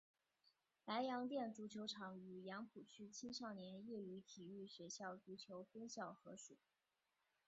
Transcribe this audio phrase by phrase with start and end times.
[0.83, 6.57] 白洋淀足球场与杨浦区青少年业余体育学校足球分校合署。